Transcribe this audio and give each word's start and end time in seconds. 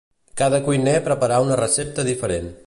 Cada 0.41 0.59
cuiner 0.67 0.95
preparà 1.09 1.39
una 1.49 1.61
recepta 1.63 2.09
diferent. 2.13 2.51